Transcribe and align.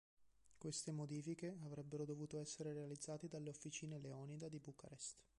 Queste 0.57 0.91
modifiche 0.91 1.59
avrebbero 1.63 2.05
dovuto 2.05 2.39
essere 2.39 2.73
realizzate 2.73 3.27
dalle 3.27 3.49
officine 3.51 3.99
Leonida 3.99 4.49
di 4.49 4.59
Bucarest. 4.59 5.19